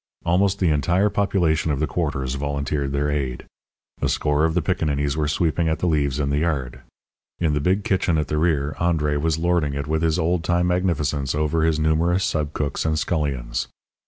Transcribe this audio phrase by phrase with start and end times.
[0.25, 3.45] Almost the entire population of the quarters volunteered their aid.
[4.01, 6.79] A score of piccaninnies were sweeping at the leaves in the yard.
[7.37, 10.65] In the big kitchen at the rear André was lording it with his old time
[10.65, 13.67] magnificence over his numerous sub cooks and scullions.